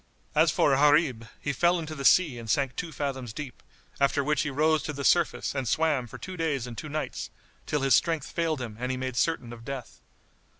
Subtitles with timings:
[0.33, 3.61] As for Gharib, he fell into the sea and sank two fathoms deep,
[3.99, 7.29] after which he rose to the surface and swam for two days and two nights,
[7.67, 10.01] till his strength failed him and he made certain of death.